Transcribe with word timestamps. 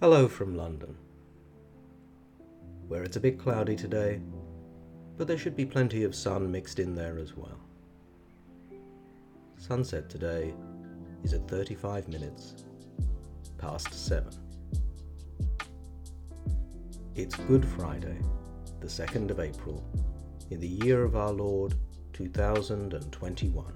Hello 0.00 0.28
from 0.28 0.56
London, 0.56 0.96
where 2.88 3.02
it's 3.02 3.18
a 3.18 3.20
bit 3.20 3.38
cloudy 3.38 3.76
today, 3.76 4.18
but 5.18 5.28
there 5.28 5.36
should 5.36 5.54
be 5.54 5.66
plenty 5.66 6.04
of 6.04 6.14
sun 6.14 6.50
mixed 6.50 6.78
in 6.78 6.94
there 6.94 7.18
as 7.18 7.36
well. 7.36 7.60
Sunset 9.58 10.08
today 10.08 10.54
is 11.22 11.34
at 11.34 11.46
35 11.46 12.08
minutes 12.08 12.64
past 13.58 13.92
7. 13.92 14.32
It's 17.14 17.34
Good 17.34 17.66
Friday, 17.66 18.22
the 18.80 18.86
2nd 18.86 19.30
of 19.30 19.38
April, 19.38 19.84
in 20.48 20.60
the 20.60 20.78
year 20.82 21.02
of 21.02 21.14
our 21.14 21.32
Lord 21.32 21.74
2021. 22.14 23.74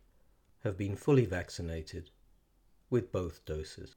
have 0.65 0.77
been 0.77 0.95
fully 0.97 1.25
vaccinated 1.25 2.09
with 2.89 3.13
both 3.13 3.45
doses. 3.45 3.95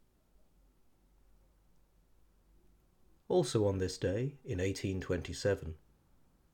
Also 3.28 3.66
on 3.66 3.78
this 3.78 3.98
day, 3.98 4.36
in 4.44 4.58
1827, 4.58 5.74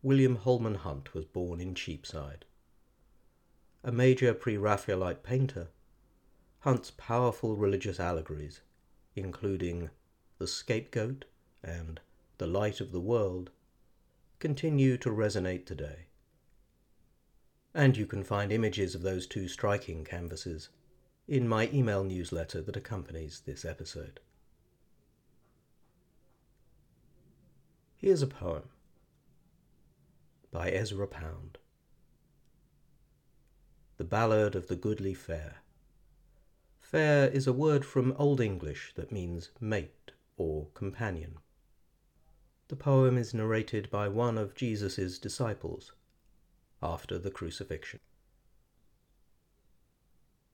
William 0.01 0.37
Holman 0.37 0.77
Hunt 0.77 1.13
was 1.13 1.27
born 1.27 1.61
in 1.61 1.75
Cheapside. 1.75 2.47
A 3.85 3.93
major 3.93 4.33
pre 4.33 4.57
Raphaelite 4.57 5.23
painter, 5.23 5.69
Hunt's 6.61 6.93
powerful 6.93 7.55
religious 7.55 8.01
allegories, 8.01 8.63
including 9.15 9.91
The 10.39 10.47
Scapegoat 10.47 11.27
and 11.63 12.01
The 12.39 12.47
Light 12.47 12.81
of 12.81 12.93
the 12.93 13.01
World, 13.01 13.51
continue 14.39 14.97
to 14.97 15.11
resonate 15.11 15.67
today 15.67 16.07
and 17.75 17.97
you 17.97 18.07
can 18.07 18.23
find 18.23 18.53
images 18.53 18.95
of 18.95 19.03
those 19.03 19.27
two 19.27 19.49
striking 19.49 20.05
canvases 20.05 20.69
in 21.27 21.49
my 21.49 21.71
email 21.73 22.05
newsletter 22.05 22.61
that 22.61 22.77
accompanies 22.77 23.43
this 23.47 23.65
episode. 23.65 24.21
Here's 27.97 28.23
a 28.23 28.27
poem 28.27 28.65
by 30.51 30.71
Ezra 30.71 31.07
Pound 31.07 31.59
The 33.97 34.05
Ballad 34.05 34.55
of 34.55 34.67
the 34.67 34.77
Goodly 34.77 35.15
Fere. 35.15 35.57
Fere 36.81 37.29
is 37.29 37.47
a 37.47 37.53
word 37.53 37.87
from 37.87 38.15
Old 38.19 38.41
English 38.41 38.93
that 38.97 39.13
means 39.13 39.51
mate 39.61 40.11
or 40.37 40.67
companion. 40.75 41.39
The 42.69 42.77
poem 42.77 43.17
is 43.17 43.33
narrated 43.33 43.89
by 43.91 44.09
one 44.09 44.37
of 44.37 44.55
Jesus' 44.55 45.19
disciples 45.19 45.93
after 46.83 47.19
the 47.19 47.31
crucifixion. 47.31 48.01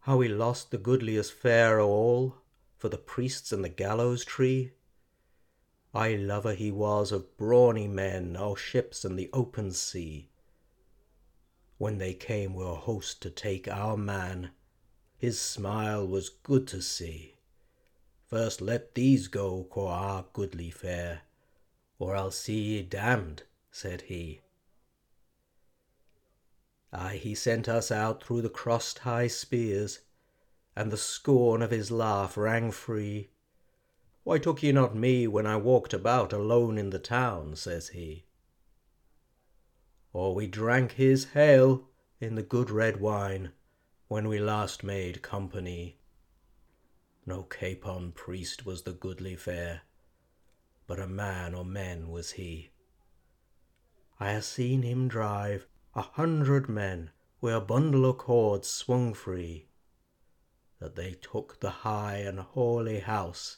How 0.01 0.21
he 0.21 0.29
lost 0.29 0.71
the 0.71 0.79
goodliest 0.79 1.33
fere 1.33 1.81
o' 1.81 1.89
all 1.89 2.37
for 2.77 2.89
the 2.89 2.99
priests 2.99 3.53
and 3.53 3.65
the 3.65 3.69
gallows 3.69 4.25
tree. 4.25 4.73
Aye 5.95 6.17
lover 6.17 6.55
he 6.55 6.71
was 6.71 7.13
of 7.13 7.37
brawny 7.37 7.89
men, 7.89 8.37
o' 8.37 8.55
ships 8.55 9.05
and 9.05 9.19
the 9.19 9.31
open 9.33 9.73
sea. 9.73 10.31
When 11.79 11.99
they 11.99 12.15
came 12.15 12.55
wi' 12.55 12.71
a 12.71 12.75
host 12.75 13.23
to 13.23 13.31
take 13.31 13.69
our 13.69 13.97
man, 13.97 14.51
his 15.17 15.41
smile 15.41 16.07
was 16.07 16.29
good 16.29 16.67
to 16.69 16.83
see. 16.83 17.37
First 18.27 18.61
let 18.61 18.95
these 18.95 19.29
go, 19.29 19.65
quo' 19.65 19.87
our 19.89 20.27
goodly 20.33 20.71
fere, 20.71 21.23
or 21.99 22.15
I'll 22.15 22.31
see 22.31 22.61
ye 22.61 22.83
damned, 22.83 23.45
said 23.71 24.03
he. 24.03 24.41
Aye, 26.93 27.17
he 27.17 27.35
sent 27.35 27.69
us 27.69 27.91
out 27.91 28.25
through 28.25 28.43
the 28.43 28.49
crossed 28.49 29.01
high 29.01 29.27
spears, 29.27 30.01
and 30.75 30.91
the 30.91 30.97
scorn 30.97 31.61
of 31.61 31.71
his 31.71 31.91
laugh 31.91 32.37
rang 32.37 32.71
free. 32.71 33.31
Why 34.25 34.39
took 34.39 34.63
ye 34.63 34.73
not 34.73 34.95
me 34.95 35.27
when 35.27 35.47
I 35.47 35.57
walked 35.57 35.93
about 35.93 36.33
alone 36.33 36.79
in 36.79 36.91
the 36.91 36.99
town? 36.99 37.57
says 37.57 37.89
he. 37.89 38.25
Or 40.13 40.35
we 40.35 40.47
drank 40.47 40.93
his 40.93 41.27
hail 41.33 41.89
in 42.21 42.35
the 42.35 42.43
good 42.43 42.71
red 42.71 43.01
wine 43.01 43.53
when 44.09 44.27
we 44.27 44.39
last 44.39 44.83
made 44.83 45.23
company. 45.23 45.99
No 47.27 47.43
capon 47.43 48.13
priest 48.13 48.65
was 48.65 48.83
the 48.83 48.93
goodly 48.93 49.37
fere, 49.37 49.83
but 50.87 50.99
a 50.99 51.07
man 51.07 51.55
or 51.55 51.65
men 51.65 52.09
was 52.09 52.33
he. 52.33 52.71
I 54.19 54.35
ha' 54.35 54.43
seen 54.43 54.83
him 54.83 55.09
drive 55.09 55.67
a 55.99 56.03
hundred 56.13 56.69
men 56.69 57.11
wi' 57.41 57.51
a 57.51 57.61
bundle 57.61 58.07
o' 58.07 58.15
cords 58.15 58.69
swung 58.69 59.13
free, 59.13 59.67
that 60.79 60.95
they 60.95 61.11
took 61.11 61.59
the 61.59 61.83
high 61.83 62.19
and 62.19 62.39
holy 62.39 63.01
house 63.01 63.57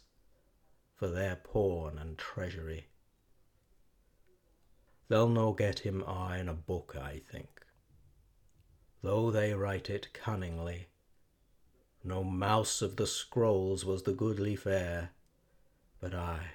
for 0.95 1.07
their 1.09 1.37
pawn 1.37 1.99
and 1.99 2.17
treasury. 2.17 2.87
They'll 5.09 5.29
no 5.29 5.53
get 5.53 5.81
him 5.81 6.03
aye 6.07 6.39
in 6.39 6.49
a 6.49 6.55
book, 6.55 6.97
I 6.99 7.21
think, 7.31 7.67
though 9.03 9.31
they 9.31 9.53
write 9.53 9.91
it 9.91 10.15
cunningly. 10.15 10.89
No 12.03 12.25
mouse 12.25 12.81
of 12.81 12.97
the 12.97 13.07
scrolls 13.07 13.85
was 13.85 14.05
the 14.05 14.15
goodly 14.15 14.57
fere, 14.57 15.11
but 16.01 16.15
I 16.15 16.53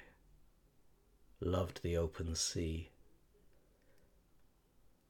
loved 1.38 1.84
the 1.84 1.96
open 1.96 2.34
sea. 2.34 2.90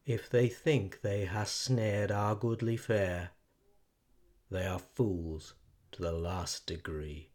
If 0.06 0.31
they 0.31 0.49
think 0.49 1.00
they 1.00 1.25
ha' 1.25 1.44
snared 1.44 2.12
our 2.12 2.37
goodly 2.37 2.77
fere, 2.77 3.33
they 4.49 4.65
are 4.65 4.78
fools 4.78 5.55
to 5.91 6.00
the 6.00 6.12
last 6.12 6.65
degree. 6.65 7.33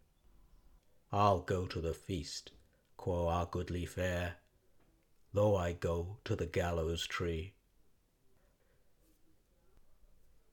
I'll 1.12 1.42
go 1.42 1.68
to 1.68 1.82
the 1.82 1.94
feast, 1.94 2.54
quo' 2.96 3.28
our 3.28 3.46
goodly 3.46 3.86
fere, 3.86 4.38
though 5.34 5.58
I 5.58 5.74
go 5.74 6.20
to 6.24 6.34
the 6.34 6.46
gallows 6.46 7.06
tree. 7.06 7.56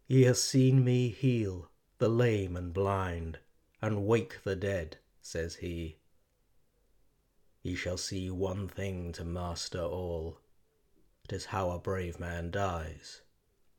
Ye 0.08 0.22
have 0.22 0.38
seen 0.38 0.84
me 0.84 1.10
heal 1.10 1.70
the 1.98 2.08
lame 2.08 2.56
and 2.56 2.74
blind, 2.74 3.38
and 3.80 4.08
wake 4.08 4.42
the 4.42 4.56
dead, 4.56 4.98
says 5.20 5.56
he. 5.56 6.00
Ye 7.62 7.76
shall 7.76 7.96
see 7.96 8.28
one 8.28 8.66
thing 8.66 9.12
to 9.12 9.24
master 9.24 9.82
all 9.82 10.40
it 11.28 11.34
is 11.34 11.44
how 11.46 11.70
a 11.70 11.78
brave 11.78 12.18
man 12.18 12.50
dies 12.50 13.20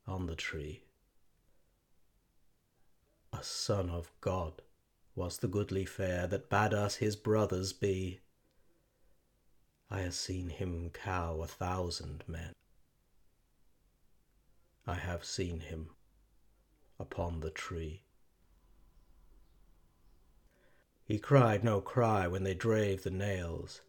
on 0.06 0.26
the 0.26 0.36
tree. 0.36 0.84
A 3.32 3.42
son 3.42 3.90
of 3.90 4.12
God 4.20 4.62
was 5.16 5.38
the 5.38 5.48
goodly 5.48 5.84
fere 5.84 6.28
that 6.28 6.48
bade 6.48 6.72
us 6.72 6.96
his 6.96 7.16
brothers 7.16 7.72
be. 7.72 8.20
I 9.90 10.02
have 10.02 10.14
seen 10.14 10.50
him 10.50 10.90
cow 10.90 11.40
a 11.40 11.48
thousand 11.48 12.22
men. 12.28 12.52
I 14.86 14.94
have 14.94 15.24
seen 15.24 15.58
him 15.58 15.90
upon 17.00 17.40
the 17.40 17.50
tree. 17.50 18.04
He 21.04 21.18
cried 21.18 21.64
no 21.64 21.80
cry 21.80 22.28
when 22.28 22.44
they 22.44 22.54
drave 22.54 23.02
the 23.02 23.10
nails, 23.10 23.80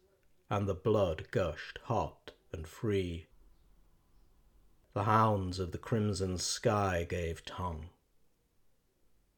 and 0.50 0.68
the 0.68 0.74
blood 0.74 1.28
gushed 1.30 1.78
hot 1.84 2.32
and 2.52 2.66
free. 2.66 3.28
The 4.94 5.04
hounds 5.04 5.58
of 5.58 5.72
the 5.72 5.78
crimson 5.78 6.36
sky 6.36 7.06
gave 7.08 7.44
tongue. 7.44 7.88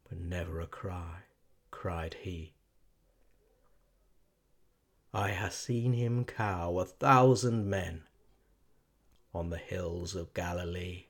But 0.08 0.18
never 0.18 0.60
a 0.60 0.66
cry, 0.66 1.22
cried 1.70 2.14
he. 2.22 2.54
I 5.12 5.32
ha' 5.32 5.50
seen 5.50 5.92
him 5.92 6.24
cow 6.24 6.78
a 6.78 6.84
thousand 6.84 7.70
men 7.70 8.02
on 9.32 9.50
the 9.50 9.58
hills 9.58 10.16
of 10.16 10.34
Galilee. 10.34 11.06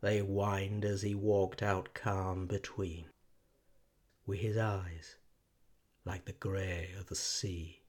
They 0.00 0.18
whined 0.18 0.84
as 0.84 1.02
he 1.02 1.14
walked 1.14 1.62
out 1.62 1.94
calm 1.94 2.46
between, 2.46 3.10
wi' 4.26 4.36
his 4.36 4.56
eyes 4.56 5.16
like 6.04 6.24
the 6.24 6.32
grey 6.32 6.92
of 6.98 7.06
the 7.06 7.14
sea. 7.14 7.82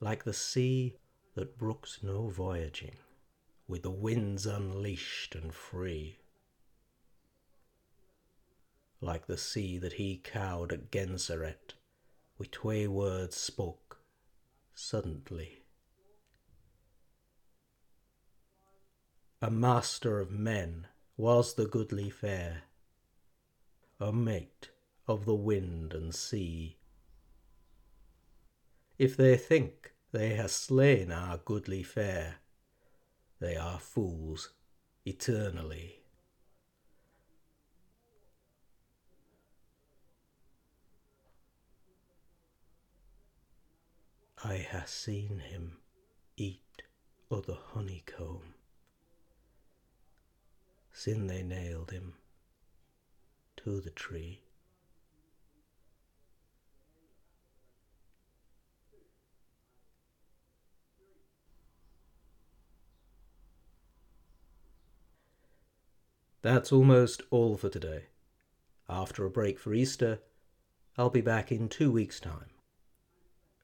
Like 0.00 0.24
the 0.24 0.34
sea 0.34 0.96
that 1.40 1.56
brooks 1.56 2.00
no 2.02 2.28
voyaging, 2.28 2.96
with 3.66 3.80
the 3.80 3.90
winds 3.90 4.44
unleashed 4.44 5.34
and 5.34 5.54
free. 5.54 6.18
Like 9.00 9.26
the 9.26 9.38
sea 9.38 9.78
that 9.78 9.94
he 9.94 10.20
cowed 10.22 10.70
at 10.70 10.92
Gennesaret, 10.92 11.72
with 12.36 12.50
twae 12.50 12.86
words 12.86 13.38
spoke 13.38 14.00
suddenly. 14.74 15.62
A 19.40 19.50
master 19.50 20.20
of 20.20 20.30
men 20.30 20.88
was 21.16 21.54
the 21.54 21.64
goodly 21.64 22.10
fere, 22.10 22.64
a 23.98 24.12
mate 24.12 24.68
of 25.08 25.24
the 25.24 25.34
wind 25.34 25.94
and 25.94 26.14
sea. 26.14 26.76
If 28.98 29.16
they 29.16 29.38
think 29.38 29.94
they 30.12 30.36
ha' 30.36 30.48
slain 30.48 31.12
our 31.12 31.36
goodly 31.38 31.82
fere, 31.82 32.36
they 33.38 33.56
are 33.56 33.78
fools 33.78 34.50
eternally. 35.04 35.96
I 44.42 44.66
ha' 44.72 44.86
seen 44.86 45.38
him 45.38 45.78
eat 46.36 46.82
o' 47.30 47.40
the 47.40 47.54
honeycomb, 47.54 48.54
sin 50.92 51.26
they 51.26 51.42
nailed 51.42 51.90
him 51.90 52.14
to 53.58 53.80
the 53.80 53.90
tree. 53.90 54.40
That's 66.42 66.72
almost 66.72 67.22
all 67.30 67.56
for 67.56 67.68
today. 67.68 68.06
After 68.88 69.26
a 69.26 69.30
break 69.30 69.58
for 69.58 69.74
Easter, 69.74 70.20
I'll 70.96 71.10
be 71.10 71.20
back 71.20 71.52
in 71.52 71.68
two 71.68 71.92
weeks' 71.92 72.18
time. 72.18 72.46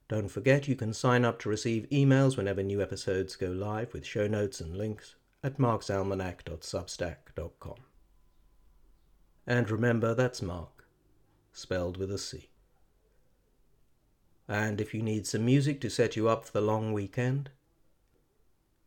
Don't 0.09 0.29
forget 0.29 0.69
you 0.69 0.77
can 0.77 0.93
sign 0.93 1.25
up 1.25 1.41
to 1.41 1.49
receive 1.49 1.89
emails 1.91 2.37
whenever 2.37 2.63
new 2.63 2.81
episodes 2.81 3.35
go 3.35 3.49
live 3.49 3.93
with 3.93 4.07
show 4.07 4.29
notes 4.29 4.61
and 4.61 4.77
links 4.77 5.17
at 5.43 5.59
marcsalmanac.substack.com. 5.59 7.79
And 9.47 9.71
remember, 9.71 10.15
that's 10.15 10.43
Marc, 10.43 10.87
spelled 11.53 11.97
with 11.97 12.13
a 12.13 12.19
C. 12.19 12.51
And 14.49 14.81
if 14.81 14.95
you 14.95 15.03
need 15.03 15.27
some 15.27 15.45
music 15.45 15.81
to 15.81 15.91
set 15.91 16.15
you 16.15 16.29
up 16.29 16.45
for 16.45 16.53
the 16.53 16.61
long 16.61 16.93
weekend, 16.93 17.51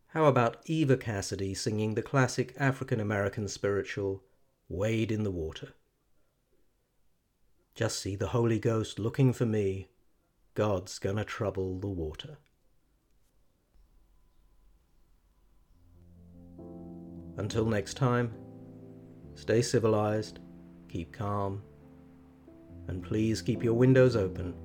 how 0.09 0.25
about 0.25 0.57
Eva 0.65 0.97
Cassidy 0.97 1.53
singing 1.53 1.93
the 1.93 2.01
classic 2.01 2.55
African 2.57 2.99
American 2.99 3.47
spiritual, 3.47 4.23
Wade 4.67 5.11
in 5.11 5.23
the 5.23 5.31
Water? 5.31 5.73
Just 7.75 7.99
see 7.99 8.15
the 8.15 8.29
Holy 8.29 8.57
Ghost 8.57 8.97
looking 8.97 9.33
for 9.33 9.45
me 9.45 9.89
God's 10.55 10.97
gonna 10.97 11.23
trouble 11.23 11.79
the 11.79 11.87
water. 11.87 12.37
Until 17.37 17.65
next 17.65 17.93
time, 17.93 18.33
stay 19.35 19.61
civilized, 19.61 20.39
keep 20.89 21.13
calm, 21.13 21.61
and 22.87 23.03
please 23.03 23.43
keep 23.43 23.63
your 23.63 23.75
windows 23.75 24.15
open 24.15 24.55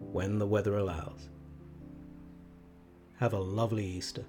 when 0.00 0.38
the 0.38 0.46
weather 0.46 0.76
allows. 0.76 1.30
Have 3.18 3.32
a 3.32 3.38
lovely 3.38 3.86
Easter. 3.86 4.24